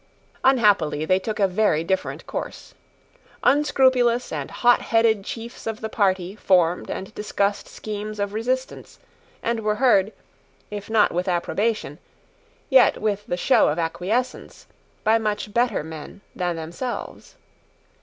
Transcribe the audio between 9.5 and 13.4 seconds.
were heard, if not with approbation, yet with the